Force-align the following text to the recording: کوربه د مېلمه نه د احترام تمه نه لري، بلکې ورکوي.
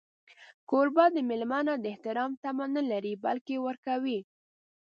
کوربه 0.69 1.05
د 1.15 1.17
مېلمه 1.29 1.59
نه 1.67 1.75
د 1.83 1.85
احترام 1.93 2.31
تمه 2.43 2.65
نه 2.75 2.83
لري، 2.91 3.13
بلکې 3.25 3.55
ورکوي. 3.67 4.19